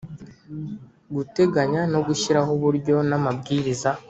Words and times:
Guteganya 1.15 1.81
no 1.93 1.99
gushyiraho 2.07 2.49
uburyo 2.57 2.95
n 3.09 3.11
amabwiriza 3.17 3.89